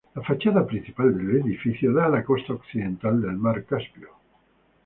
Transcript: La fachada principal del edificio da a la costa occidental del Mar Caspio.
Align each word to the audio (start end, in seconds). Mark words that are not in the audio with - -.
La 0.15 0.23
fachada 0.23 0.65
principal 0.65 1.15
del 1.15 1.41
edificio 1.41 1.93
da 1.93 2.07
a 2.07 2.13
la 2.15 2.23
costa 2.23 2.53
occidental 2.53 3.21
del 3.21 3.37
Mar 3.37 3.63
Caspio. 3.65 4.09